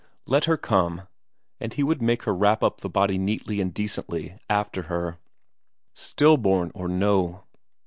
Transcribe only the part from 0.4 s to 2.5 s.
her come, and he would make her